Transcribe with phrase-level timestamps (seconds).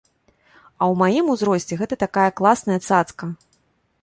[0.29, 3.25] А ў маім узросце гэта такая класная цацка.